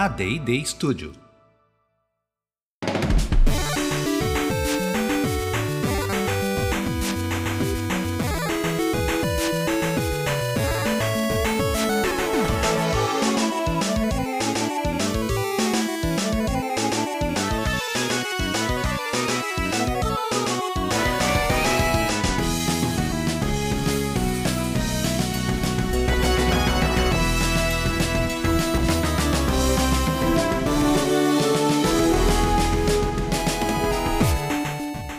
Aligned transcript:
a 0.00 0.08
D&D 0.08 0.64
Studio. 0.64 1.27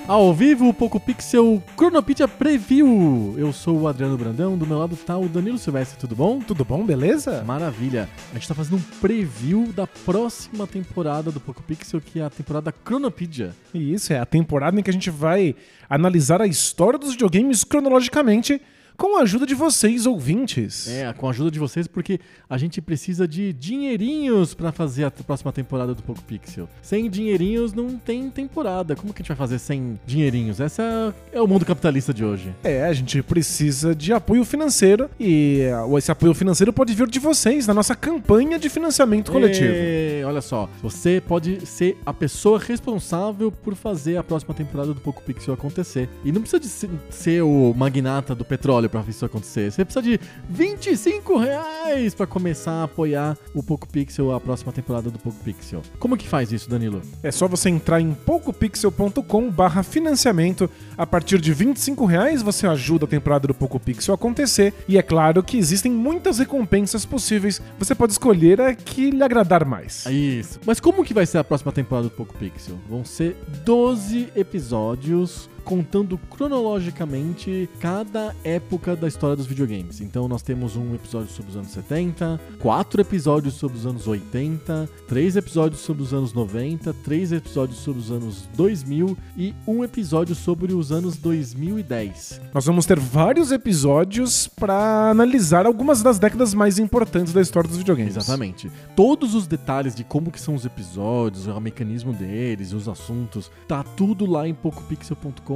Ao 0.10 0.34
vivo, 0.34 0.68
o 0.68 0.74
Poco 0.74 1.00
Pixel 1.00 1.62
Chronopedia 1.78 2.28
Preview. 2.28 3.36
Eu 3.38 3.54
sou 3.54 3.82
o 3.82 3.88
Adriano 3.88 4.18
Brandão, 4.18 4.58
do 4.58 4.66
meu 4.66 4.80
lado 4.80 4.96
tá 4.96 5.16
o 5.16 5.30
Danilo 5.30 5.60
Silvestre, 5.60 6.00
tudo 6.00 6.16
bom? 6.16 6.40
Tudo 6.40 6.66
bom, 6.66 6.84
beleza? 6.84 7.44
Maravilha. 7.44 8.10
A 8.32 8.34
gente 8.34 8.48
tá 8.48 8.56
fazendo 8.56 8.78
um 8.78 9.00
preview 9.00 9.72
da 9.72 9.86
próxima 9.86 10.66
temporada 10.66 11.32
do 11.32 11.40
Poco 11.40 11.62
Pixel, 11.62 12.02
que 12.02 12.20
é 12.20 12.24
a 12.24 12.30
temporada 12.32 12.74
Chronopedia. 12.84 13.56
E 13.72 13.94
isso 13.94 14.12
é 14.12 14.18
a 14.18 14.26
temporada 14.26 14.80
em 14.80 14.82
que 14.82 14.90
a 14.90 14.94
gente 14.94 15.12
vai 15.12 15.56
analisar 15.88 16.42
a 16.42 16.48
história 16.48 16.98
dos 16.98 17.12
videogames 17.12 17.64
cronologicamente 17.64 18.60
com 19.00 19.18
a 19.18 19.22
ajuda 19.22 19.46
de 19.46 19.56
vocês, 19.56 20.06
ouvintes. 20.06 20.90
É, 20.90 21.12
com 21.14 21.26
a 21.26 21.30
ajuda 21.30 21.50
de 21.50 21.58
vocês, 21.58 21.88
porque 21.88 22.20
a 22.50 22.58
gente 22.58 22.82
precisa 22.82 23.26
de 23.26 23.54
dinheirinhos 23.54 24.54
pra 24.54 24.74
fazer 24.74 25.06
a 25.06 25.12
próxima 25.12 25.54
temporada 25.54 25.96
do 25.96 26.04
Poco 26.04 26.22
Pixel. 26.24 26.68
Sem 26.82 27.10
dinheirinhos 27.10 27.74
não 27.74 27.98
tem 27.98 28.30
temporada. 28.30 28.98
Como 28.98 29.14
que 29.14 29.22
a 29.22 29.24
gente 29.24 29.30
vai 29.30 29.38
fazer 29.38 29.58
sem 29.58 29.98
dinheirinhos? 30.06 30.60
Essa 30.60 31.16
é 31.32 31.42
o 31.42 31.48
mundo 31.48 31.66
capitalista 31.66 32.14
de 32.14 32.26
hoje. 32.26 32.54
É, 32.62 32.84
a 32.84 32.92
gente 32.92 33.24
precisa 33.24 33.96
de 33.96 34.12
apoio 34.12 34.44
financeiro 34.44 35.10
e 35.18 35.62
uh, 35.88 35.98
esse 35.98 36.12
apoio 36.12 36.34
financeiro 36.34 36.74
pode 36.74 36.94
vir 36.94 37.08
de 37.08 37.20
vocês 37.20 37.66
na 37.66 37.74
nossa 37.74 37.96
campanha 37.96 38.60
de 38.60 38.68
financiamento 38.68 39.32
coletivo. 39.32 39.72
E, 39.74 40.24
olha 40.26 40.42
só, 40.42 40.70
você 40.84 41.24
pode 41.26 41.66
ser 41.66 41.98
a 42.06 42.14
pessoa 42.14 42.60
responsável 42.60 43.50
por 43.50 43.76
fazer 43.76 44.18
a 44.18 44.24
próxima 44.24 44.54
temporada 44.54 44.94
do 44.94 45.00
Poco 45.00 45.24
Pixel 45.24 45.54
acontecer. 45.54 46.10
E 46.26 46.34
não 46.34 46.42
precisa 46.42 46.60
de 46.60 46.68
ser 47.14 47.42
o 47.44 47.74
magnata 47.74 48.36
do 48.36 48.44
petróleo 48.44 48.89
pra 48.90 49.04
isso 49.08 49.26
acontecer. 49.26 49.72
Você 49.72 49.86
precisa 49.86 50.04
de 50.04 50.20
25 50.50 51.38
reais 51.38 52.14
pra 52.14 52.28
começar 52.28 52.72
a 52.72 52.84
apoiar 52.84 53.38
o 53.54 53.64
Poco 53.64 53.88
Pixel, 53.88 54.34
a 54.34 54.40
próxima 54.40 54.72
temporada 54.72 55.10
do 55.10 55.20
Poco 55.20 55.38
Pixel. 55.44 55.82
Como 56.00 56.18
que 56.18 56.28
faz 56.28 56.52
isso, 56.52 56.70
Danilo? 56.70 57.02
É 57.24 57.32
só 57.32 57.48
você 57.48 57.70
entrar 57.70 58.02
em 58.02 58.14
pocopixel.com 58.14 59.50
barra 59.50 59.84
financiamento. 59.84 60.70
A 60.98 61.06
partir 61.06 61.40
de 61.40 61.54
25 61.54 62.06
reais 62.06 62.42
você 62.42 62.68
ajuda 62.68 63.06
a 63.06 63.08
temporada 63.08 63.48
do 63.48 63.54
Poco 63.54 63.80
Pixel 63.80 64.14
a 64.14 64.16
acontecer. 64.16 64.74
E 64.88 64.98
é 64.98 65.02
claro 65.02 65.44
que 65.44 65.58
existem 65.58 65.92
muitas 65.92 66.40
recompensas 66.40 67.06
possíveis. 67.06 67.62
Você 67.78 67.96
pode 67.96 68.12
escolher 68.12 68.60
a 68.62 68.76
que 68.76 69.12
lhe 69.12 69.24
agradar 69.24 69.66
mais. 69.66 70.06
Isso. 70.06 70.60
Mas 70.66 70.80
como 70.80 71.04
que 71.04 71.14
vai 71.14 71.26
ser 71.26 71.38
a 71.38 71.44
próxima 71.44 71.72
temporada 71.72 72.08
do 72.08 72.12
Poco 72.12 72.36
Pixel? 72.38 72.78
Vão 72.90 73.06
ser 73.06 73.38
12 73.64 74.30
episódios 74.36 75.50
contando 75.60 76.18
cronologicamente 76.18 77.70
cada 77.80 78.36
época 78.44 78.96
da 78.96 79.08
história 79.08 79.36
dos 79.36 79.46
videogames. 79.46 80.02
Então 80.02 80.28
nós 80.28 80.42
temos 80.42 80.76
um 80.76 80.96
episódio 80.96 81.30
sobre 81.30 81.52
os 81.52 81.58
anos 81.58 81.72
70, 81.72 82.40
quatro 82.60 83.02
episódios 83.02 83.56
sobre 83.56 83.78
os 83.78 83.86
anos 83.86 84.08
80, 84.08 84.90
três 85.08 85.36
episódios 85.36 85.82
sobre 85.82 86.04
os 86.04 86.14
anos 86.14 86.34
90, 86.34 86.94
três 87.04 87.32
episódios 87.32 87.80
sobre 87.80 88.02
os 88.02 88.12
anos 88.12 88.48
2000 88.56 89.18
e 89.38 89.54
um 89.68 89.84
episódio 89.84 90.36
sobre 90.36 90.74
os 90.74 90.92
anos 90.92 91.18
2010. 91.18 92.42
Nós 92.54 92.66
vamos 92.66 92.86
ter 92.86 93.00
vários 93.00 93.52
episódios 93.52 94.48
para 94.48 95.10
analisar 95.10 95.66
algumas 95.66 96.02
das 96.02 96.20
décadas 96.20 96.54
mais 96.54 96.80
importantes 96.80 97.34
da 97.34 97.42
história 97.42 97.68
dos 97.68 97.78
videogames. 97.78 98.16
Exatamente. 98.16 98.72
Todos 98.96 99.36
os 99.36 99.48
detalhes 99.48 99.96
de 99.96 100.04
como 100.04 100.32
que 100.32 100.40
são 100.40 100.56
os 100.56 100.66
episódios, 100.66 101.48
o 101.48 101.60
mecanismo 101.60 102.14
deles, 102.14 102.74
os 102.74 102.88
assuntos, 102.88 103.52
tá 103.68 103.84
tudo 103.84 104.26
lá 104.26 104.48
em 104.48 104.54
pocopixel.com 104.54 105.49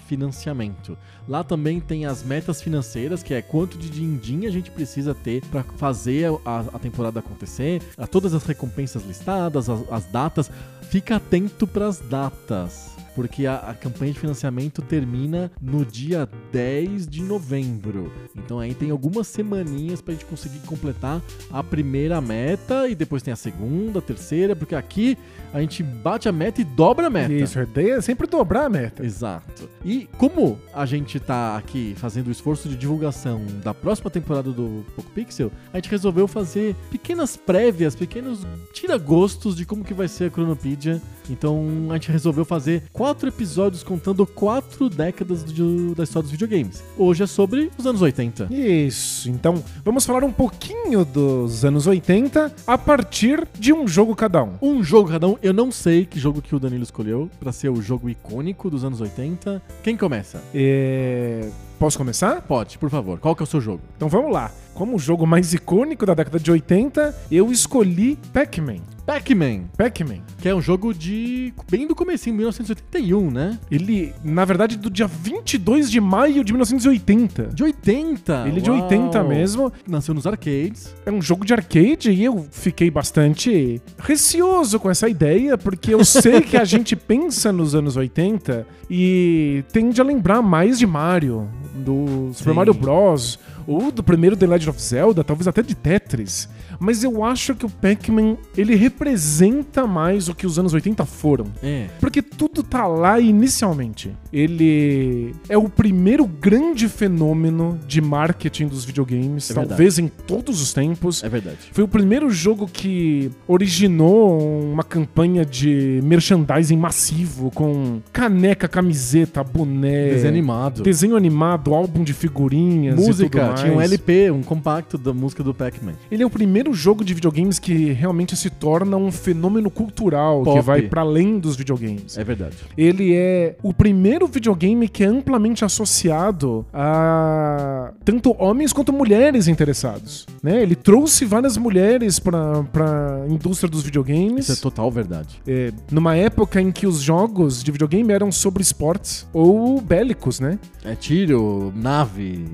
financiamento. 0.00 0.96
Lá 1.28 1.42
também 1.44 1.80
tem 1.80 2.06
as 2.06 2.22
metas 2.22 2.60
financeiras, 2.60 3.22
que 3.22 3.34
é 3.34 3.42
quanto 3.42 3.78
de 3.78 3.88
din-din 3.88 4.46
a 4.46 4.50
gente 4.50 4.70
precisa 4.70 5.14
ter 5.14 5.44
para 5.46 5.62
fazer 5.62 6.30
a, 6.44 6.60
a, 6.72 6.78
temporada 6.78 7.20
acontecer, 7.20 7.82
a 7.96 8.06
todas 8.06 8.34
as 8.34 8.44
recompensas 8.44 9.04
listadas, 9.04 9.68
as, 9.68 9.92
as 9.92 10.04
datas. 10.06 10.50
Fica 10.82 11.16
atento 11.16 11.66
para 11.66 11.86
as 11.86 11.98
datas 11.98 12.90
porque 13.14 13.46
a, 13.46 13.56
a, 13.56 13.74
campanha 13.74 14.12
de 14.12 14.18
financiamento 14.18 14.82
termina 14.82 15.50
no 15.60 15.84
dia 15.84 16.28
10 16.52 17.06
de 17.06 17.22
novembro. 17.22 18.12
Então 18.36 18.58
aí 18.58 18.74
tem 18.74 18.90
algumas 18.90 19.26
semaninhas 19.26 20.00
pra 20.00 20.14
gente 20.14 20.24
conseguir 20.24 20.60
completar 20.60 21.20
a 21.50 21.62
primeira 21.62 22.20
meta 22.20 22.88
e 22.88 22.94
depois 22.94 23.22
tem 23.22 23.32
a 23.32 23.36
segunda, 23.36 23.98
a 23.98 24.02
terceira, 24.02 24.54
porque 24.54 24.74
aqui 24.74 25.16
a 25.52 25.60
gente 25.60 25.82
bate 25.82 26.28
a 26.28 26.32
meta 26.32 26.60
e 26.60 26.64
dobra 26.64 27.08
a 27.08 27.10
meta. 27.10 27.32
Isso, 27.32 27.58
a 27.58 27.62
ideia 27.62 27.94
é 27.94 28.00
sempre 28.00 28.26
dobrar 28.26 28.66
a 28.66 28.68
meta. 28.68 29.04
Exato. 29.04 29.68
E 29.84 30.08
como 30.16 30.58
a 30.72 30.86
gente 30.86 31.18
tá 31.18 31.56
aqui 31.56 31.94
fazendo 31.96 32.28
o 32.28 32.30
esforço 32.30 32.68
de 32.68 32.76
divulgação 32.76 33.44
da 33.62 33.74
próxima 33.74 34.10
temporada 34.10 34.52
do 34.52 34.84
Poco 34.94 35.10
Pixel, 35.10 35.50
a 35.72 35.76
gente 35.76 35.90
resolveu 35.90 36.28
fazer 36.28 36.74
pequenas 36.90 37.36
prévias, 37.36 37.94
pequenos 37.94 38.46
tira-gostos 38.72 39.56
de 39.56 39.64
como 39.64 39.84
que 39.84 39.94
vai 39.94 40.08
ser 40.08 40.26
a 40.26 40.30
Cronopedia. 40.30 41.00
Então 41.28 41.88
a 41.90 41.94
gente 41.94 42.10
resolveu 42.10 42.44
fazer 42.44 42.84
quatro 43.00 43.30
episódios 43.30 43.82
contando 43.82 44.26
quatro 44.26 44.90
décadas 44.90 45.42
do, 45.42 45.94
da 45.94 46.04
história 46.04 46.24
dos 46.24 46.32
videogames. 46.32 46.84
Hoje 46.98 47.22
é 47.22 47.26
sobre 47.26 47.70
os 47.78 47.86
anos 47.86 48.02
80. 48.02 48.48
Isso, 48.52 49.30
então 49.30 49.64
vamos 49.82 50.04
falar 50.04 50.22
um 50.22 50.30
pouquinho 50.30 51.02
dos 51.02 51.64
anos 51.64 51.86
80 51.86 52.54
a 52.66 52.76
partir 52.76 53.48
de 53.58 53.72
um 53.72 53.88
jogo 53.88 54.14
cada 54.14 54.44
um. 54.44 54.52
Um 54.60 54.84
jogo 54.84 55.08
cada 55.08 55.26
um. 55.26 55.38
Eu 55.42 55.54
não 55.54 55.72
sei 55.72 56.04
que 56.04 56.20
jogo 56.20 56.42
que 56.42 56.54
o 56.54 56.60
Danilo 56.60 56.82
escolheu 56.82 57.30
para 57.40 57.52
ser 57.52 57.70
o 57.70 57.80
jogo 57.80 58.10
icônico 58.10 58.68
dos 58.68 58.84
anos 58.84 59.00
80. 59.00 59.62
Quem 59.82 59.96
começa? 59.96 60.42
É... 60.52 61.48
Posso 61.78 61.96
começar? 61.96 62.42
Pode, 62.42 62.76
por 62.76 62.90
favor. 62.90 63.18
Qual 63.18 63.34
que 63.34 63.42
é 63.42 63.44
o 63.44 63.46
seu 63.46 63.62
jogo? 63.62 63.80
Então 63.96 64.10
vamos 64.10 64.30
lá. 64.30 64.50
Como 64.74 64.96
o 64.96 64.98
jogo 64.98 65.26
mais 65.26 65.54
icônico 65.54 66.04
da 66.04 66.12
década 66.12 66.38
de 66.38 66.50
80, 66.50 67.16
eu 67.30 67.50
escolhi 67.50 68.18
Pac-Man. 68.34 68.99
Pac-Man. 69.10 69.64
Pac-Man. 69.76 70.20
Que 70.38 70.48
é 70.48 70.54
um 70.54 70.62
jogo 70.62 70.94
de. 70.94 71.52
bem 71.68 71.84
do 71.84 71.96
comecinho, 71.96 72.36
1981, 72.36 73.28
né? 73.28 73.58
Ele, 73.68 74.14
na 74.22 74.44
verdade, 74.44 74.78
do 74.78 74.88
dia 74.88 75.08
22 75.08 75.90
de 75.90 76.00
maio 76.00 76.44
de 76.44 76.52
1980. 76.52 77.46
De 77.52 77.64
80? 77.64 78.44
Ele 78.46 78.58
é 78.58 78.62
de 78.62 78.70
80 78.70 79.24
mesmo. 79.24 79.72
Nasceu 79.84 80.14
nos 80.14 80.28
arcades. 80.28 80.94
É 81.04 81.10
um 81.10 81.20
jogo 81.20 81.44
de 81.44 81.52
arcade 81.52 82.12
e 82.12 82.22
eu 82.22 82.46
fiquei 82.52 82.88
bastante 82.88 83.82
receoso 83.98 84.78
com 84.78 84.88
essa 84.88 85.08
ideia, 85.08 85.58
porque 85.58 85.92
eu 85.92 86.04
sei 86.04 86.40
que 86.40 86.56
a 86.56 86.62
gente 86.64 86.94
pensa 86.94 87.50
nos 87.50 87.74
anos 87.74 87.96
80 87.96 88.64
e 88.88 89.64
tende 89.72 90.00
a 90.00 90.04
lembrar 90.04 90.40
mais 90.40 90.78
de 90.78 90.86
Mario, 90.86 91.48
do 91.74 92.30
Super 92.32 92.50
Sim. 92.50 92.56
Mario 92.56 92.74
Bros. 92.74 93.40
Ou 93.66 93.90
do 93.92 94.02
primeiro 94.02 94.36
The 94.36 94.46
Legend 94.46 94.70
of 94.70 94.82
Zelda, 94.82 95.22
talvez 95.24 95.46
até 95.48 95.62
de 95.62 95.74
Tetris. 95.74 96.48
Mas 96.78 97.04
eu 97.04 97.22
acho 97.24 97.54
que 97.54 97.66
o 97.66 97.70
Pac-Man, 97.70 98.36
ele 98.56 98.74
representa 98.74 99.86
mais 99.86 100.28
o 100.28 100.34
que 100.34 100.46
os 100.46 100.58
anos 100.58 100.72
80 100.72 101.04
foram. 101.04 101.46
É. 101.62 101.88
Porque 102.00 102.22
tudo 102.22 102.62
tá 102.62 102.86
lá 102.86 103.20
inicialmente. 103.20 104.12
Ele 104.32 105.34
é 105.48 105.58
o 105.58 105.68
primeiro 105.68 106.26
grande 106.26 106.88
fenômeno 106.88 107.78
de 107.86 108.00
marketing 108.00 108.66
dos 108.68 108.84
videogames, 108.84 109.50
É 109.50 109.54
talvez 109.54 109.98
em 109.98 110.08
todos 110.08 110.60
os 110.62 110.72
tempos. 110.72 111.22
É 111.22 111.28
verdade. 111.28 111.58
Foi 111.72 111.84
o 111.84 111.88
primeiro 111.88 112.30
jogo 112.30 112.66
que 112.66 113.30
originou 113.46 114.62
uma 114.72 114.82
campanha 114.82 115.44
de 115.44 116.00
merchandising 116.02 116.76
massivo 116.76 117.50
com 117.50 118.00
caneca, 118.12 118.68
camiseta, 118.68 119.42
boné, 119.44 120.10
Desenho 120.10 120.28
animado. 120.28 120.82
desenho 120.82 121.16
animado, 121.16 121.74
álbum 121.74 122.02
de 122.02 122.12
figurinhas, 122.12 122.96
Música, 122.96 123.49
mais. 123.50 123.60
tinha 123.60 123.72
um 123.72 123.80
LP, 123.80 124.30
um 124.30 124.42
compacto 124.42 124.96
da 124.98 125.12
música 125.12 125.42
do 125.42 125.52
Pac-Man. 125.54 125.94
Ele 126.10 126.22
é 126.22 126.26
o 126.26 126.30
primeiro 126.30 126.72
jogo 126.72 127.04
de 127.04 127.14
videogames 127.14 127.58
que 127.58 127.92
realmente 127.92 128.36
se 128.36 128.50
torna 128.50 128.96
um 128.96 129.10
fenômeno 129.12 129.70
cultural 129.70 130.38
que 130.40 130.44
Pop. 130.50 130.60
vai 130.60 130.82
para 130.82 131.02
além 131.02 131.38
dos 131.38 131.56
videogames. 131.56 132.16
É 132.16 132.24
verdade. 132.24 132.56
Ele 132.76 133.14
é 133.14 133.56
o 133.62 133.72
primeiro 133.72 134.26
videogame 134.26 134.88
que 134.88 135.04
é 135.04 135.06
amplamente 135.06 135.64
associado 135.64 136.64
a 136.72 137.92
tanto 138.04 138.34
homens 138.38 138.72
quanto 138.72 138.92
mulheres 138.92 139.48
interessados. 139.48 140.26
né? 140.42 140.62
Ele 140.62 140.74
trouxe 140.74 141.24
várias 141.24 141.56
mulheres 141.56 142.18
pra, 142.18 142.62
pra 142.64 143.24
indústria 143.28 143.68
dos 143.70 143.82
videogames. 143.82 144.48
Isso 144.48 144.58
é 144.58 144.62
total 144.62 144.90
verdade. 144.90 145.40
É, 145.46 145.72
numa 145.90 146.16
época 146.16 146.60
em 146.60 146.70
que 146.70 146.86
os 146.86 147.00
jogos 147.00 147.62
de 147.62 147.70
videogame 147.70 148.12
eram 148.12 148.30
sobre 148.32 148.62
esportes 148.62 149.26
ou 149.32 149.80
bélicos, 149.80 150.40
né? 150.40 150.58
É 150.84 150.94
tiro, 150.94 151.72
nave, 151.76 152.44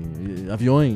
aviões. 0.51 0.86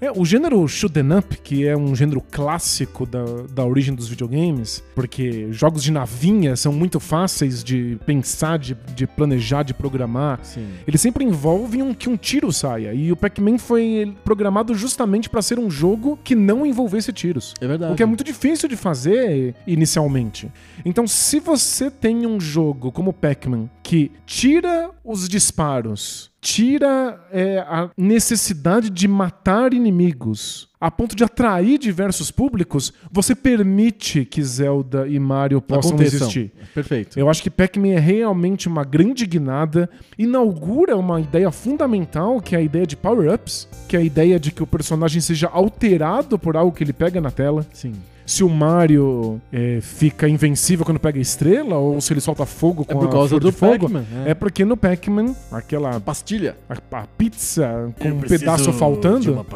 É, 0.00 0.10
o 0.10 0.24
gênero 0.24 0.66
shoot'em 0.68 1.16
up, 1.16 1.36
que 1.38 1.66
é 1.66 1.76
um 1.76 1.94
gênero 1.94 2.20
clássico 2.20 3.06
da, 3.06 3.24
da 3.50 3.64
origem 3.64 3.94
dos 3.94 4.08
videogames, 4.08 4.82
porque 4.94 5.48
jogos 5.52 5.82
de 5.82 5.90
navinha 5.90 6.54
são 6.56 6.72
muito 6.72 7.00
fáceis 7.00 7.64
de 7.64 7.98
pensar, 8.04 8.58
de, 8.58 8.76
de 8.94 9.06
planejar, 9.06 9.62
de 9.62 9.72
programar. 9.72 10.40
Sim. 10.42 10.66
Eles 10.86 11.00
sempre 11.00 11.24
envolvem 11.24 11.82
um, 11.82 11.94
que 11.94 12.08
um 12.08 12.16
tiro 12.16 12.52
saia. 12.52 12.92
E 12.92 13.10
o 13.10 13.16
Pac-Man 13.16 13.58
foi 13.58 14.14
programado 14.24 14.74
justamente 14.74 15.30
para 15.30 15.42
ser 15.42 15.58
um 15.58 15.70
jogo 15.70 16.18
que 16.22 16.34
não 16.34 16.66
envolvesse 16.66 17.12
tiros. 17.12 17.54
É 17.60 17.66
verdade. 17.66 17.92
O 17.92 17.96
que 17.96 18.02
é 18.02 18.06
muito 18.06 18.24
difícil 18.24 18.68
de 18.68 18.76
fazer 18.76 19.54
inicialmente. 19.66 20.50
Então, 20.84 21.06
se 21.06 21.40
você 21.40 21.90
tem 21.90 22.26
um 22.26 22.38
jogo 22.38 22.92
como 22.92 23.12
Pac-Man 23.12 23.68
que 23.86 24.10
tira 24.26 24.90
os 25.04 25.28
disparos, 25.28 26.32
tira 26.40 27.24
é, 27.30 27.60
a 27.60 27.88
necessidade 27.96 28.90
de 28.90 29.06
matar 29.06 29.72
inimigos 29.72 30.68
a 30.80 30.90
ponto 30.90 31.16
de 31.16 31.24
atrair 31.24 31.78
diversos 31.78 32.30
públicos, 32.30 32.92
você 33.10 33.34
permite 33.34 34.24
que 34.24 34.42
Zelda 34.42 35.08
e 35.08 35.18
Mario 35.18 35.60
possam 35.62 35.92
Aconteçam. 35.92 36.28
existir. 36.28 36.52
Perfeito. 36.74 37.18
Eu 37.18 37.30
acho 37.30 37.42
que 37.42 37.48
Pac-Man 37.50 37.88
é 37.94 37.98
realmente 37.98 38.68
uma 38.68 38.84
grande 38.84 39.24
guinada, 39.26 39.88
inaugura 40.18 40.96
uma 40.96 41.20
ideia 41.20 41.50
fundamental, 41.50 42.40
que 42.40 42.54
é 42.54 42.58
a 42.58 42.62
ideia 42.62 42.86
de 42.86 42.96
power-ups, 42.96 43.68
que 43.88 43.96
é 43.96 44.00
a 44.00 44.02
ideia 44.02 44.38
de 44.38 44.50
que 44.50 44.62
o 44.62 44.66
personagem 44.66 45.20
seja 45.20 45.48
alterado 45.48 46.38
por 46.38 46.56
algo 46.56 46.72
que 46.72 46.84
ele 46.84 46.92
pega 46.92 47.20
na 47.20 47.30
tela. 47.30 47.66
Sim. 47.72 47.92
Se 48.26 48.42
o 48.42 48.48
Mario 48.48 49.40
é, 49.52 49.78
fica 49.80 50.28
invencível 50.28 50.84
quando 50.84 50.98
pega 50.98 51.16
a 51.16 51.22
estrela, 51.22 51.76
ou 51.76 52.00
se 52.00 52.12
ele 52.12 52.20
solta 52.20 52.44
fogo 52.44 52.84
com 52.84 52.92
É 52.92 52.96
por 52.96 53.06
a 53.06 53.12
causa 53.12 53.38
do 53.38 53.52
fogo, 53.52 53.88
Pac-Man. 53.88 54.04
é 54.24 54.34
porque 54.34 54.64
no 54.64 54.76
Pac-Man, 54.76 55.32
aquela 55.52 56.00
Pastilha. 56.00 56.56
a, 56.68 56.74
a 57.02 57.06
pizza 57.06 57.94
com 58.00 58.08
Eu 58.08 58.14
um 58.16 58.20
pedaço 58.20 58.72
faltando, 58.72 59.46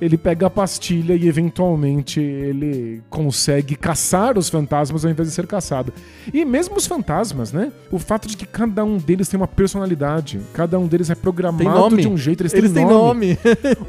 ele 0.00 0.16
pega 0.16 0.46
a 0.46 0.50
pastilha 0.56 1.14
e 1.14 1.28
eventualmente 1.28 2.18
ele 2.18 3.02
consegue 3.10 3.76
caçar 3.76 4.38
os 4.38 4.48
fantasmas 4.48 5.04
ao 5.04 5.10
invés 5.10 5.28
de 5.28 5.34
ser 5.34 5.46
caçado. 5.46 5.92
E 6.32 6.46
mesmo 6.46 6.76
os 6.76 6.86
fantasmas, 6.86 7.52
né? 7.52 7.70
O 7.92 7.98
fato 7.98 8.26
de 8.26 8.38
que 8.38 8.46
cada 8.46 8.82
um 8.82 8.96
deles 8.96 9.28
tem 9.28 9.38
uma 9.38 9.46
personalidade, 9.46 10.40
cada 10.54 10.78
um 10.78 10.86
deles 10.86 11.10
é 11.10 11.14
programado 11.14 11.94
de 11.98 12.08
um 12.08 12.16
jeito, 12.16 12.40
eles, 12.42 12.54
Eles 12.54 12.72
têm 12.72 12.86
nome. 12.86 13.36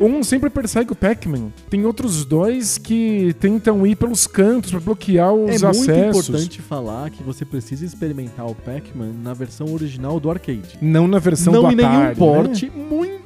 nome. 0.02 0.18
Um 0.20 0.22
sempre 0.24 0.50
persegue 0.50 0.92
o 0.92 0.96
Pac-Man. 0.96 1.48
Tem 1.70 1.86
outros 1.86 2.26
dois 2.26 2.78
que 2.78 3.34
tentam 3.40 3.88
ir 3.88 3.96
pelos 3.96 4.28
cantos 4.28 4.72
pra 4.72 4.80
bloquear 4.82 5.30
É 5.30 5.32
os 5.32 5.62
muito 5.62 5.66
acessos. 5.68 6.28
importante 6.28 6.62
falar 6.62 7.10
que 7.10 7.24
você 7.24 7.46
precisa 7.46 7.86
experimentar 7.86 8.46
o 8.46 8.54
Pac-Man 8.54 9.14
na 9.24 9.34
versão 9.34 9.74
original 9.74 10.20
do 10.20 10.30
arcade. 10.30 10.78
Não 10.82 11.08
na 11.08 11.18
versão 11.20 11.54
não 11.54 11.64
do 11.64 11.72
em 11.72 11.76
nenhum 11.76 11.90
Atari, 11.90 12.08
né? 12.10 12.16
porte, 12.16 12.72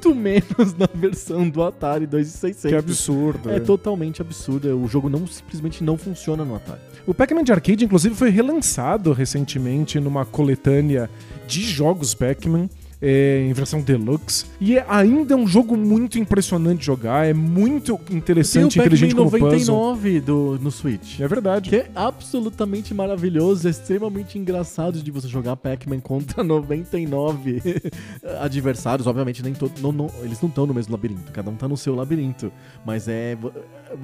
muito 0.02 0.14
menos 0.14 0.74
na 0.76 0.88
versão 0.92 1.48
do 1.48 1.62
Atari 1.62 2.06
2600. 2.06 2.70
Que 2.70 2.76
absurdo. 2.76 3.50
É 3.50 3.60
totalmente 3.60 4.20
absurdo. 4.20 4.76
O 4.78 4.88
jogo 4.88 5.08
não 5.08 5.26
simplesmente 5.26 5.84
não 5.84 5.96
funciona 5.96 6.44
no 6.44 6.56
Atari. 6.56 6.80
O 7.06 7.14
Pac-Man 7.14 7.44
de 7.44 7.52
arcade, 7.52 7.84
inclusive, 7.84 8.14
foi 8.14 8.30
relançado 8.30 9.12
recentemente 9.12 9.98
numa 10.00 10.24
coletânea 10.24 11.08
de 11.46 11.62
jogos 11.62 12.14
Pac-Man. 12.14 12.68
É, 13.02 13.44
em 13.48 13.52
versão 13.52 13.80
deluxe. 13.82 14.46
E 14.60 14.78
é 14.78 14.86
ainda 14.88 15.36
um 15.36 15.46
jogo 15.46 15.76
muito 15.76 16.18
impressionante 16.20 16.78
de 16.78 16.86
jogar. 16.86 17.26
É 17.26 17.34
muito 17.34 17.98
interessante 18.10 18.74
Tem 18.74 18.82
o 18.82 18.86
inteligente 18.86 19.14
como 19.16 19.28
puzzle. 19.30 19.48
99 19.48 20.20
do, 20.20 20.58
no 20.62 20.70
Switch. 20.70 21.18
É 21.20 21.26
verdade. 21.26 21.68
Que 21.68 21.76
é 21.76 21.90
absolutamente 21.96 22.94
maravilhoso, 22.94 23.66
é 23.66 23.70
extremamente 23.70 24.38
engraçado 24.38 25.02
de 25.02 25.10
você 25.10 25.26
jogar 25.26 25.56
Pac-Man 25.56 25.98
contra 26.00 26.42
99 26.44 27.60
adversários. 28.40 29.06
Obviamente, 29.06 29.42
nem 29.42 29.52
todo, 29.54 29.72
não- 29.80 29.90
não- 29.92 30.10
eles 30.22 30.40
não 30.40 30.48
estão 30.48 30.66
no 30.66 30.72
mesmo 30.74 30.92
labirinto, 30.92 31.32
cada 31.32 31.50
um 31.50 31.54
tá 31.56 31.66
no 31.66 31.76
seu 31.76 31.94
labirinto. 31.94 32.52
Mas 32.86 33.08
é, 33.08 33.36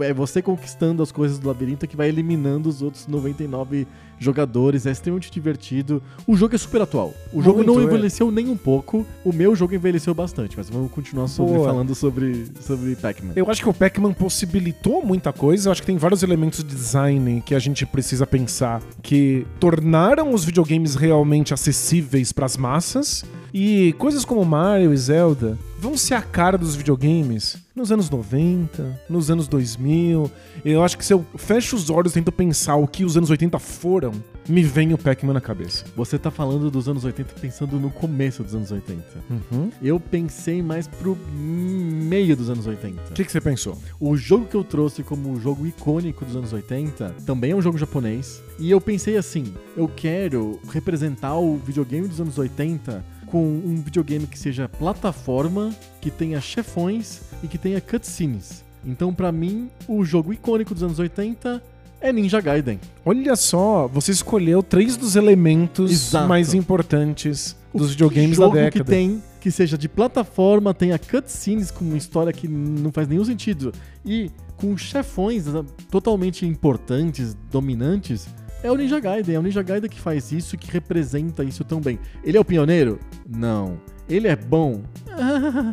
é 0.00 0.12
você 0.12 0.42
conquistando 0.42 1.02
as 1.02 1.12
coisas 1.12 1.38
do 1.38 1.46
labirinto 1.46 1.86
que 1.86 1.96
vai 1.96 2.08
eliminando 2.08 2.68
os 2.68 2.82
outros 2.82 3.06
99 3.06 3.86
jogadores. 4.18 4.86
É 4.86 4.90
extremamente 4.90 5.30
divertido. 5.30 6.02
O 6.26 6.34
jogo 6.36 6.54
é 6.54 6.58
super 6.58 6.82
atual. 6.82 7.14
O 7.32 7.40
jogo 7.40 7.58
Muito, 7.58 7.72
não 7.74 7.80
é. 7.80 7.84
envelheceu 7.84 8.30
nem 8.30 8.48
um 8.48 8.56
pouco. 8.56 8.87
O 9.24 9.32
meu 9.32 9.54
jogo 9.54 9.74
envelheceu 9.74 10.14
bastante, 10.14 10.56
mas 10.56 10.70
vamos 10.70 10.90
continuar 10.90 11.28
sobre, 11.28 11.54
Boa. 11.54 11.68
falando 11.68 11.94
sobre, 11.94 12.46
sobre 12.60 12.96
Pac-Man. 12.96 13.32
Eu 13.36 13.50
acho 13.50 13.62
que 13.62 13.68
o 13.68 13.74
Pac-Man 13.74 14.12
possibilitou 14.12 15.04
muita 15.04 15.32
coisa. 15.32 15.68
Eu 15.68 15.72
acho 15.72 15.82
que 15.82 15.86
tem 15.86 15.98
vários 15.98 16.22
elementos 16.22 16.64
de 16.64 16.74
design 16.74 17.42
que 17.44 17.54
a 17.54 17.58
gente 17.58 17.84
precisa 17.84 18.26
pensar 18.26 18.82
que 19.02 19.46
tornaram 19.60 20.32
os 20.32 20.44
videogames 20.44 20.94
realmente 20.94 21.52
acessíveis 21.52 22.32
para 22.32 22.46
as 22.46 22.56
massas. 22.56 23.24
E 23.52 23.94
coisas 23.98 24.24
como 24.24 24.44
Mario 24.44 24.92
e 24.92 24.96
Zelda 24.96 25.58
vão 25.78 25.96
ser 25.96 26.14
a 26.14 26.22
cara 26.22 26.58
dos 26.58 26.74
videogames 26.74 27.56
nos 27.74 27.92
anos 27.92 28.10
90, 28.10 29.00
nos 29.08 29.30
anos 29.30 29.48
2000. 29.48 30.30
Eu 30.64 30.82
acho 30.82 30.98
que 30.98 31.04
se 31.04 31.12
eu 31.12 31.24
fecho 31.36 31.76
os 31.76 31.88
olhos 31.88 32.12
e 32.12 32.14
tento 32.14 32.32
pensar 32.32 32.76
o 32.76 32.86
que 32.86 33.04
os 33.04 33.16
anos 33.16 33.30
80 33.30 33.58
foram, 33.58 34.12
me 34.48 34.62
vem 34.62 34.94
o 34.94 34.98
Pac-Man 34.98 35.34
na 35.34 35.40
cabeça. 35.40 35.84
Você 35.94 36.18
tá 36.18 36.30
falando 36.30 36.70
dos 36.70 36.88
anos 36.88 37.04
80 37.04 37.34
pensando 37.40 37.78
no 37.78 37.90
começo 37.90 38.42
dos 38.42 38.54
anos 38.54 38.72
80. 38.72 39.02
Uhum. 39.28 39.70
Eu 39.82 40.00
pensei 40.00 40.62
mais 40.62 40.86
pro 40.86 41.16
meio 41.34 42.34
dos 42.36 42.48
anos 42.48 42.66
80. 42.66 43.10
O 43.10 43.12
que, 43.12 43.24
que 43.24 43.30
você 43.30 43.40
pensou? 43.40 43.78
O 44.00 44.16
jogo 44.16 44.46
que 44.46 44.54
eu 44.54 44.64
trouxe 44.64 45.02
como 45.02 45.30
um 45.30 45.38
jogo 45.38 45.66
icônico 45.66 46.24
dos 46.24 46.34
anos 46.34 46.52
80 46.52 47.16
também 47.26 47.50
é 47.50 47.54
um 47.56 47.62
jogo 47.62 47.76
japonês. 47.76 48.42
E 48.58 48.70
eu 48.70 48.80
pensei 48.80 49.16
assim: 49.16 49.54
eu 49.76 49.86
quero 49.86 50.58
representar 50.70 51.36
o 51.36 51.56
videogame 51.58 52.08
dos 52.08 52.20
anos 52.20 52.38
80 52.38 53.04
com 53.26 53.44
um 53.44 53.82
videogame 53.82 54.26
que 54.26 54.38
seja 54.38 54.68
plataforma, 54.68 55.74
que 56.00 56.10
tenha 56.10 56.40
chefões 56.40 57.20
e 57.42 57.46
que 57.46 57.58
tenha 57.58 57.80
cutscenes. 57.80 58.64
Então, 58.84 59.12
pra 59.12 59.30
mim, 59.30 59.68
o 59.86 60.02
jogo 60.04 60.32
icônico 60.32 60.72
dos 60.72 60.82
anos 60.82 60.98
80 60.98 61.62
é 62.00 62.12
Ninja 62.12 62.40
Gaiden. 62.40 62.80
Olha 63.04 63.36
só, 63.36 63.88
você 63.88 64.12
escolheu 64.12 64.62
três 64.62 64.96
dos 64.96 65.16
elementos 65.16 65.90
Exato. 65.90 66.28
mais 66.28 66.54
importantes 66.54 67.56
dos 67.74 67.90
videogames 67.90 68.38
da 68.38 68.44
jogo 68.44 68.54
década. 68.54 68.84
que 68.84 68.90
tem 68.90 69.22
que 69.40 69.50
seja 69.50 69.78
de 69.78 69.88
plataforma, 69.88 70.74
tenha 70.74 70.98
cutscenes 70.98 71.70
com 71.70 71.84
uma 71.84 71.96
história 71.96 72.32
que 72.32 72.48
não 72.48 72.90
faz 72.90 73.06
nenhum 73.06 73.24
sentido 73.24 73.72
e 74.04 74.30
com 74.56 74.76
chefões 74.76 75.44
totalmente 75.88 76.44
importantes, 76.44 77.36
dominantes, 77.50 78.26
é 78.62 78.72
o 78.72 78.74
Ninja 78.74 78.98
Gaiden. 78.98 79.36
É 79.36 79.38
o 79.38 79.42
Ninja 79.42 79.62
Gaiden 79.62 79.88
que 79.88 80.00
faz 80.00 80.32
isso 80.32 80.56
e 80.56 80.58
que 80.58 80.70
representa 80.70 81.44
isso 81.44 81.62
tão 81.62 81.80
bem. 81.80 81.98
Ele 82.24 82.36
é 82.36 82.40
o 82.40 82.44
pioneiro? 82.44 82.98
Não. 83.28 83.78
Ele 84.08 84.26
é 84.26 84.34
bom? 84.34 84.82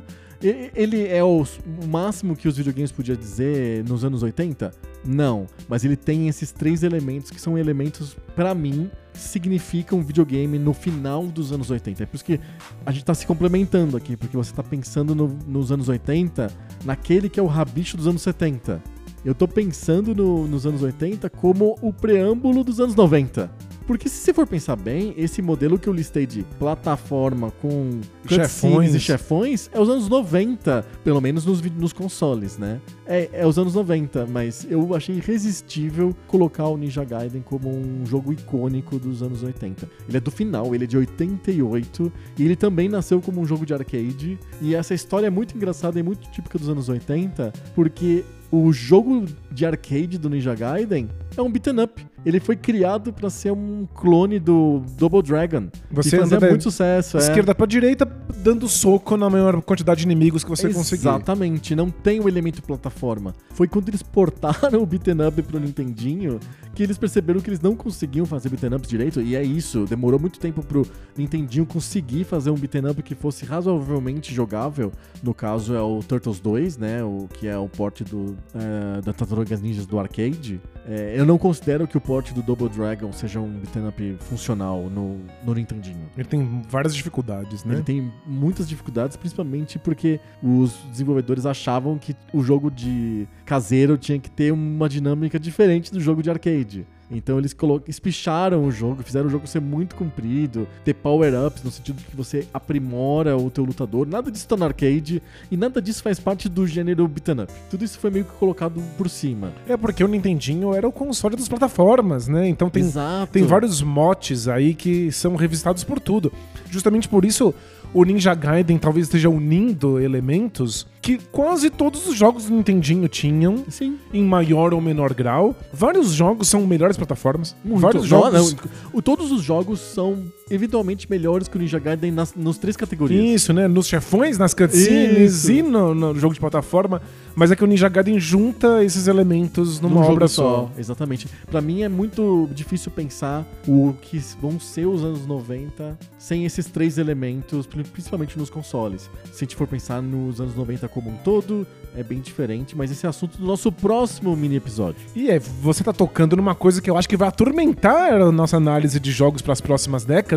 Ele 0.75 1.07
é 1.07 1.23
o 1.23 1.43
máximo 1.87 2.35
que 2.35 2.47
os 2.47 2.57
videogames 2.57 2.91
podiam 2.91 3.17
dizer 3.17 3.83
nos 3.87 4.03
anos 4.05 4.21
80? 4.23 4.71
Não. 5.05 5.47
Mas 5.67 5.83
ele 5.83 5.95
tem 5.95 6.27
esses 6.27 6.51
três 6.51 6.83
elementos 6.83 7.31
que 7.31 7.39
são 7.41 7.57
elementos, 7.57 8.15
pra 8.35 8.53
mim, 8.53 8.89
significam 9.13 10.01
videogame 10.03 10.59
no 10.59 10.73
final 10.73 11.25
dos 11.25 11.51
anos 11.51 11.69
80. 11.71 12.03
É 12.03 12.05
por 12.05 12.15
isso 12.15 12.25
que 12.25 12.39
a 12.85 12.91
gente 12.91 13.05
tá 13.05 13.13
se 13.13 13.25
complementando 13.25 13.95
aqui, 13.97 14.15
porque 14.17 14.35
você 14.35 14.53
tá 14.53 14.61
pensando 14.63 15.15
no- 15.15 15.37
nos 15.47 15.71
anos 15.71 15.87
80, 15.89 16.51
naquele 16.83 17.29
que 17.29 17.39
é 17.39 17.43
o 17.43 17.47
rabicho 17.47 17.97
dos 17.97 18.07
anos 18.07 18.21
70. 18.21 18.81
Eu 19.23 19.33
tô 19.33 19.47
pensando 19.47 20.13
no- 20.13 20.47
nos 20.47 20.65
anos 20.67 20.83
80 20.83 21.29
como 21.29 21.75
o 21.81 21.91
preâmbulo 21.91 22.63
dos 22.63 22.79
anos 22.79 22.93
90. 22.95 23.49
Porque 23.85 24.09
se 24.09 24.17
você 24.17 24.33
for 24.33 24.47
pensar 24.47 24.75
bem, 24.75 25.13
esse 25.17 25.41
modelo 25.41 25.77
que 25.77 25.87
eu 25.87 25.93
listei 25.93 26.25
de 26.25 26.43
plataforma 26.57 27.51
com 27.51 28.01
Chefões. 28.27 28.95
e 28.95 28.99
chefões 28.99 29.69
é 29.71 29.79
os 29.79 29.89
anos 29.89 30.09
90, 30.09 30.85
pelo 31.03 31.21
menos 31.21 31.45
nos, 31.45 31.61
nos 31.61 31.93
consoles, 31.93 32.57
né? 32.57 32.81
É, 33.05 33.29
é 33.31 33.47
os 33.47 33.59
anos 33.59 33.75
90, 33.75 34.25
mas 34.25 34.65
eu 34.69 34.95
achei 34.95 35.15
irresistível 35.15 36.15
colocar 36.27 36.67
o 36.67 36.77
Ninja 36.77 37.03
Gaiden 37.03 37.41
como 37.43 37.69
um 37.69 38.05
jogo 38.05 38.33
icônico 38.33 38.97
dos 38.97 39.21
anos 39.21 39.43
80. 39.43 39.87
Ele 40.07 40.17
é 40.17 40.19
do 40.19 40.31
final, 40.31 40.73
ele 40.73 40.85
é 40.85 40.87
de 40.87 40.97
88, 40.97 42.11
e 42.37 42.43
ele 42.43 42.55
também 42.55 42.89
nasceu 42.89 43.21
como 43.21 43.39
um 43.39 43.45
jogo 43.45 43.65
de 43.65 43.73
arcade, 43.73 44.39
e 44.61 44.73
essa 44.73 44.93
história 44.93 45.27
é 45.27 45.29
muito 45.29 45.55
engraçada 45.55 45.99
e 45.99 46.03
muito 46.03 46.29
típica 46.31 46.57
dos 46.57 46.69
anos 46.69 46.89
80, 46.89 47.53
porque 47.75 48.25
o 48.51 48.71
jogo 48.71 49.25
de 49.51 49.65
arcade 49.65 50.17
do 50.17 50.29
Ninja 50.29 50.55
Gaiden 50.55 51.09
é 51.37 51.41
um 51.41 51.49
beat'em 51.49 51.79
up. 51.81 52.05
Ele 52.25 52.39
foi 52.39 52.55
criado 52.55 53.13
pra 53.13 53.29
ser 53.29 53.51
um 53.51 53.87
clone 53.93 54.39
do 54.39 54.81
Double 54.97 55.21
Dragon. 55.21 55.67
Você 55.91 56.17
fazia 56.17 56.39
muito 56.39 56.63
sucesso. 56.63 57.17
é. 57.17 57.19
esquerda 57.19 57.53
pra 57.53 57.67
direita, 57.67 58.05
dando 58.37 58.67
soco 58.67 59.15
na 59.15 59.29
maior 59.29 59.61
quantidade 59.61 59.99
de 59.99 60.07
inimigos 60.07 60.43
que 60.43 60.49
você 60.49 60.73
conseguir. 60.73 61.01
Exatamente, 61.01 61.75
não 61.75 61.89
tem 61.91 62.19
o 62.19 62.27
elemento 62.27 62.63
plataforma. 62.63 63.35
Foi 63.51 63.67
quando 63.67 63.89
eles 63.89 64.01
portaram 64.01 64.81
o 64.81 64.85
beat'em 64.85 65.27
up 65.27 65.41
pro 65.43 65.59
Nintendinho 65.59 66.39
que 66.75 66.83
eles 66.83 66.97
perceberam 66.97 67.39
que 67.39 67.49
eles 67.49 67.61
não 67.61 67.73
conseguiam 67.73 68.25
fazer 68.25 68.49
beat'em 68.49 68.75
ups 68.75 68.89
direito, 68.89 69.21
e 69.21 69.35
é 69.35 69.41
isso, 69.41 69.85
demorou 69.85 70.19
muito 70.19 70.39
tempo 70.39 70.61
pro 70.61 70.85
Nintendinho 71.17 71.65
conseguir 71.65 72.25
fazer 72.25 72.49
um 72.49 72.55
beat'em 72.55 72.85
up 72.89 73.01
que 73.01 73.15
fosse 73.15 73.45
razoavelmente 73.45 74.33
jogável. 74.33 74.91
No 75.23 75.33
caso 75.33 75.73
é 75.73 75.81
o 75.81 75.99
Turtles 76.03 76.39
2, 76.39 76.77
né? 76.77 77.03
O 77.03 77.27
que 77.33 77.47
é 77.47 77.57
o 77.57 77.69
port 77.69 78.01
do, 78.03 78.35
é, 78.53 79.01
da 79.01 79.13
Tartarugas 79.13 79.61
Ninjas 79.61 79.85
do 79.85 79.97
arcade. 79.97 80.59
É, 80.87 81.15
eu 81.17 81.25
não 81.25 81.37
considero 81.37 81.87
que 81.87 81.97
o 81.97 82.01
port 82.01 82.31
do 82.31 82.43
Double 82.43 82.69
Dragon 82.69 83.11
seja 83.11 83.39
um 83.39 83.49
beat'em 83.49 83.87
up 83.87 84.17
funcional 84.19 84.83
no, 84.83 85.19
no 85.43 85.53
Nintendinho. 85.53 86.09
Ele 86.15 86.27
tem 86.27 86.61
várias 86.69 86.95
dificuldades, 86.95 87.63
né? 87.63 87.75
Ele 87.75 87.83
tem 87.83 88.11
muitas 88.25 88.69
dificuldades, 88.69 89.17
principalmente 89.17 89.79
porque 89.79 90.19
os 90.43 90.73
desenvolvedores 90.91 91.45
achavam 91.45 91.97
que 91.97 92.15
o 92.31 92.43
jogo 92.43 92.69
de 92.69 93.27
caseiro 93.45 93.97
tinha 93.97 94.19
que 94.19 94.29
ter 94.29 94.51
uma 94.51 94.87
dinâmica 94.87 95.39
diferente 95.39 95.91
do 95.91 95.99
jogo 95.99 96.21
de 96.21 96.29
arcade. 96.29 96.85
Então 97.09 97.37
eles 97.37 97.55
espicharam 97.87 98.65
o 98.65 98.71
jogo, 98.71 99.03
fizeram 99.03 99.27
o 99.27 99.29
jogo 99.29 99.45
ser 99.47 99.61
muito 99.61 99.95
comprido, 99.95 100.67
ter 100.83 100.93
power-ups 100.93 101.63
no 101.63 101.71
sentido 101.71 102.01
que 102.03 102.15
você 102.15 102.47
aprimora 102.53 103.37
o 103.37 103.49
teu 103.49 103.63
lutador. 103.63 104.07
Nada 104.07 104.31
disso 104.31 104.47
tá 104.47 104.57
no 104.57 104.65
arcade 104.65 105.21
e 105.51 105.57
nada 105.57 105.81
disso 105.81 106.01
faz 106.01 106.19
parte 106.19 106.49
do 106.49 106.65
gênero 106.65 107.07
beat'em 107.07 107.43
up. 107.43 107.53
Tudo 107.69 107.85
isso 107.85 107.99
foi 107.99 108.09
meio 108.09 108.25
que 108.25 108.31
colocado 108.33 108.81
por 108.97 109.09
cima. 109.09 109.51
É 109.67 109.77
porque 109.77 110.03
o 110.03 110.07
Nintendinho 110.07 110.73
era 110.73 110.87
o 110.87 110.91
console 110.91 111.35
das 111.35 111.47
plataformas, 111.47 112.27
né? 112.27 112.47
Então 112.47 112.69
tem, 112.69 112.83
Exato. 112.83 113.31
tem 113.31 113.43
vários 113.43 113.81
motes 113.81 114.47
aí 114.47 114.73
que 114.73 115.11
são 115.11 115.35
revistados 115.35 115.83
por 115.83 115.99
tudo. 115.99 116.31
Justamente 116.69 117.07
por 117.07 117.23
isso 117.23 117.53
o 117.95 118.03
Ninja 118.03 118.33
Gaiden 118.35 118.77
talvez 118.77 119.07
esteja 119.07 119.29
unindo 119.29 120.01
elementos 120.01 120.85
que 121.01 121.17
quase 121.31 121.69
todos 121.69 122.05
os 122.07 122.15
jogos 122.17 122.43
do 122.45 122.53
Nintendinho 122.53 123.07
tinham, 123.07 123.63
Sim. 123.69 123.97
em 124.13 124.21
maior 124.21 124.73
ou 124.73 124.81
menor 124.81 125.13
grau. 125.13 125.55
Vários 125.71 126.11
jogos 126.11 126.49
são 126.49 126.67
melhores 126.67 126.97
plataformas. 126.97 127.55
Muito. 127.63 127.79
Vários 127.79 128.01
Não, 128.09 128.09
jogos. 128.09 128.55
não, 128.93 129.01
todos 129.01 129.31
os 129.31 129.41
jogos 129.41 129.79
são 129.79 130.25
eventualmente 130.49 131.09
melhores 131.09 131.47
que 131.47 131.57
o 131.57 131.59
Ninja 131.59 131.79
Gaiden 131.79 132.11
nas, 132.11 132.33
nos 132.35 132.57
três 132.57 132.77
categorias. 132.77 133.23
Isso, 133.41 133.51
né? 133.53 133.67
Nos 133.67 133.87
chefões, 133.87 134.37
nas 134.37 134.53
cutscenes 134.53 135.49
e 135.49 135.61
no, 135.61 135.95
no 135.95 136.15
jogo 136.19 136.33
de 136.33 136.39
plataforma. 136.39 137.01
Mas 137.35 137.51
é 137.51 137.55
que 137.55 137.63
o 137.63 137.67
Ninja 137.67 137.89
Gaiden 137.89 138.19
junta 138.19 138.83
esses 138.83 139.07
elementos 139.07 139.81
numa 139.81 140.01
Num 140.01 140.07
obra 140.11 140.27
só. 140.27 140.69
Exatamente. 140.77 141.27
Pra 141.49 141.61
mim 141.61 141.81
é 141.81 141.89
muito 141.89 142.47
difícil 142.53 142.91
pensar 142.91 143.45
o 143.67 143.93
que 144.01 144.21
vão 144.41 144.59
ser 144.59 144.85
os 144.85 145.03
anos 145.03 145.25
90 145.25 145.97
sem 146.17 146.45
esses 146.45 146.65
três 146.67 146.97
elementos, 146.97 147.65
pri- 147.67 147.83
principalmente 147.83 148.37
nos 148.37 148.49
consoles. 148.49 149.09
Se 149.31 149.43
a 149.43 149.45
gente 149.45 149.55
for 149.55 149.67
pensar 149.67 150.01
nos 150.01 150.39
anos 150.39 150.55
90 150.55 150.87
como 150.87 151.09
um 151.09 151.17
todo, 151.17 151.67
é 151.95 152.03
bem 152.03 152.19
diferente, 152.19 152.75
mas 152.75 152.89
esse 152.91 153.05
é 153.05 153.09
assunto 153.09 153.37
do 153.37 153.45
nosso 153.45 153.71
próximo 153.71 154.35
mini 154.35 154.55
episódio. 154.55 155.01
E 155.15 155.29
é, 155.29 155.37
você 155.39 155.83
tá 155.83 155.91
tocando 155.93 156.35
numa 156.35 156.55
coisa 156.55 156.81
que 156.81 156.89
eu 156.89 156.97
acho 156.97 157.07
que 157.09 157.17
vai 157.17 157.27
atormentar 157.27 158.13
a 158.21 158.31
nossa 158.31 158.57
análise 158.57 158.99
de 158.99 159.11
jogos 159.11 159.41
para 159.41 159.53
as 159.53 159.61
próximas 159.61 160.03
décadas. 160.05 160.34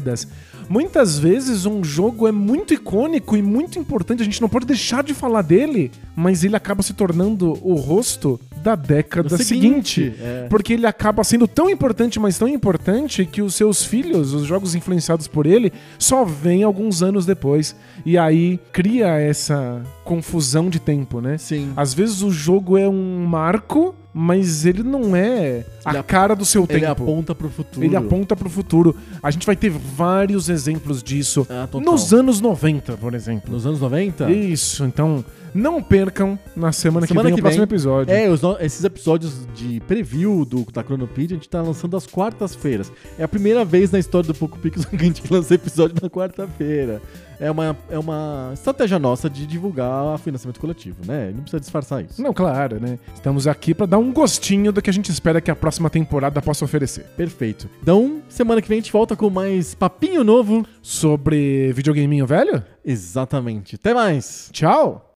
Muitas 0.69 1.19
vezes 1.19 1.65
um 1.65 1.83
jogo 1.83 2.29
é 2.29 2.33
muito 2.33 2.75
icônico 2.75 3.37
e 3.37 3.43
muito 3.43 3.79
importante, 3.79 4.21
a 4.21 4.25
gente 4.25 4.41
não 4.41 4.49
pode 4.49 4.67
deixar 4.67 5.03
de 5.03 5.15
falar 5.15 5.41
dele, 5.43 5.91
mas 6.15 6.45
ele 6.45 6.57
acaba 6.57 6.83
se 6.83 6.93
tornando 6.93 7.59
o 7.63 7.75
rosto 7.75 8.39
da 8.63 8.75
década 8.75 9.31
Do 9.31 9.43
seguinte. 9.43 10.15
é. 10.21 10.47
Porque 10.51 10.75
ele 10.75 10.87
acaba 10.87 11.25
sendo 11.25 11.49
tão 11.49 11.71
importante, 11.71 12.21
mas 12.21 12.37
tão 12.37 12.49
importante, 12.49 13.25
que 13.25 13.41
os 13.41 13.55
seus 13.55 13.83
filhos, 13.83 14.35
os 14.35 14.45
jogos 14.47 14.75
influenciados 14.75 15.27
por 15.27 15.47
ele, 15.47 15.73
só 15.99 16.25
vêm 16.25 16.63
alguns 16.63 17.03
anos 17.03 17.25
depois. 17.25 17.75
E 18.05 18.19
aí 18.19 18.61
cria 18.73 19.19
essa 19.19 19.83
confusão 20.05 20.69
de 20.69 20.81
tempo, 20.81 21.21
né? 21.21 21.39
Sim. 21.39 21.73
Às 21.77 21.95
vezes 21.95 22.23
o 22.23 22.31
jogo 22.31 22.77
é 22.77 22.89
um 22.89 23.25
marco, 23.25 23.95
mas 24.13 24.65
ele 24.65 24.83
não 24.83 25.15
é 25.15 25.65
a 25.85 25.91
Ele 25.95 26.03
cara 26.03 26.35
do 26.35 26.45
seu 26.45 26.67
Ele 26.69 26.81
tempo. 26.81 27.03
aponta 27.03 27.35
pro 27.35 27.49
futuro. 27.49 27.85
Ele 27.87 27.95
aponta 27.97 28.35
pro 28.35 28.49
futuro. 28.49 28.97
A 29.23 29.31
gente 29.31 29.47
vai 29.47 29.55
ter 29.55 29.71
vários 29.71 30.49
exemplos 30.49 31.03
disso 31.03 31.47
Ah, 31.49 31.69
nos 31.81 32.13
anos 32.13 32.41
90, 32.41 32.97
por 32.97 33.15
exemplo. 33.15 33.53
Nos 33.53 33.67
anos 33.67 33.81
90? 33.81 34.31
Isso, 34.31 34.85
então 34.85 35.25
não 35.55 35.83
percam 35.83 36.39
na 36.57 36.73
semana, 36.73 37.07
Semana 37.07 37.29
que 37.31 37.33
vem 37.33 37.35
que 37.35 37.41
o 37.41 37.43
próximo 37.43 37.67
vem. 37.67 37.75
episódio. 37.75 38.13
É, 38.15 38.29
os 38.29 38.41
esses 38.61 38.85
episódios 38.85 39.47
de 39.55 39.81
preview 39.81 40.45
do, 40.45 40.67
da 40.73 40.83
Chronopedia 40.83 41.37
a 41.37 41.39
gente 41.39 41.49
tá 41.49 41.63
lançando 41.63 41.97
às 41.97 42.07
quartas-feiras. 42.07 42.93
É 43.19 43.25
a 43.25 43.29
primeira 43.29 43.65
vez 43.65 43.91
na 43.91 43.99
história 43.99 44.27
do 44.27 44.35
Poco 44.35 44.59
Pixel 44.59 44.85
que 44.91 44.97
a 44.97 44.99
gente 45.05 45.23
lança 45.33 45.55
episódio 45.55 45.97
na 46.03 46.09
quarta-feira. 46.11 47.01
É 47.41 47.51
uma, 47.51 47.77
é 47.89 47.99
uma 47.99 48.51
estratégia 48.53 48.99
nossa 48.99 49.31
de 49.31 49.47
divulgar 49.47 50.19
financiamento 50.19 50.59
coletivo, 50.61 50.97
né? 51.07 51.31
Não 51.35 51.43
precisa 51.43 51.61
disfarçar 51.61 52.05
isso. 52.05 52.21
Não, 52.21 52.33
claro, 52.33 52.81
né? 52.81 52.99
Estamos 53.15 53.47
aqui 53.47 53.75
pra 53.75 53.87
dar 53.87 53.99
um 53.99 54.13
gostinho 54.13 54.73
do 54.73 54.83
que 54.83 54.91
a 54.91 54.93
gente 54.93 55.11
espera 55.11 55.41
que 55.41 55.51
a 55.51 55.57
próxima 55.57 55.89
temporada 55.89 56.43
possa 56.43 56.65
oferecer. 56.65 57.05
Perfeito. 57.17 57.69
Então, 57.83 58.21
semana 58.29 58.61
que 58.61 58.69
vem 58.69 58.79
a 58.79 58.81
gente 58.81 58.93
volta 58.93 59.15
com 59.15 59.31
mais 59.31 59.75
papinho 59.75 60.25
novo. 60.25 60.67
Sobre 60.83 61.73
videogameinho 61.73 62.27
velho? 62.27 62.63
Exatamente. 62.85 63.77
Até 63.77 63.95
mais! 63.95 64.51
Tchau! 64.53 65.08